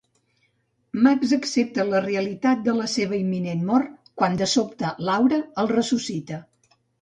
[1.07, 6.43] Max accepta la realitat de la seva imminent mort quan de sobte Laura el ressuscita.